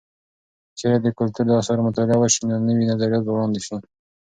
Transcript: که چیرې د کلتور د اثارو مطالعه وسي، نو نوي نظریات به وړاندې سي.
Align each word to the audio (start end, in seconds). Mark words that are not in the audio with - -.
که 0.71 0.73
چیرې 0.77 0.97
د 1.01 1.07
کلتور 1.19 1.45
د 1.47 1.51
اثارو 1.61 1.85
مطالعه 1.87 2.17
وسي، 2.19 2.41
نو 2.49 2.55
نوي 2.69 2.85
نظریات 2.91 3.23
به 3.25 3.31
وړاندې 3.33 3.59
سي. 3.67 3.75